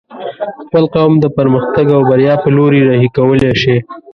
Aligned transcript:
خپل 0.65 0.83
قوم 0.95 1.13
د 1.19 1.25
پرمختګ 1.37 1.85
او 1.95 2.01
بريا 2.09 2.33
په 2.43 2.49
لوري 2.57 2.81
رهي 2.89 3.09
کولی 3.17 3.51
شې 3.61 3.77